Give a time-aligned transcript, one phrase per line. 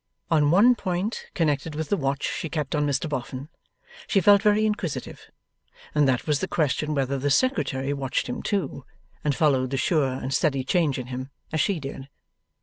[0.31, 3.49] On one point connected with the watch she kept on Mr Boffin,
[4.07, 5.29] she felt very inquisitive,
[5.93, 8.83] and that was the question whether the Secretary watched him too,
[9.23, 12.07] and followed the sure and steady change in him, as she did?